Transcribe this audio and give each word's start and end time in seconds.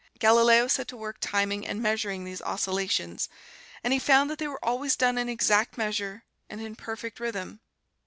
Galileo 0.17 0.67
set 0.67 0.87
to 0.87 0.97
work 0.97 1.17
timing 1.19 1.63
and 1.67 1.79
measuring 1.79 2.23
these 2.23 2.41
oscillations, 2.41 3.29
and 3.83 3.93
he 3.93 3.99
found 3.99 4.31
that 4.31 4.39
they 4.39 4.47
were 4.47 4.65
always 4.65 4.95
done 4.95 5.15
in 5.15 5.29
exact 5.29 5.77
measure 5.77 6.23
and 6.49 6.59
in 6.59 6.75
perfect 6.75 7.19
rhythm. 7.19 7.59